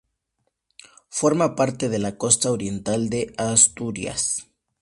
Forma 1.09 1.55
parte 1.55 1.87
de 1.87 1.99
la 1.99 2.17
Costa 2.17 2.51
oriental 2.51 3.11
de 3.11 3.35
Asturias. 3.37 4.47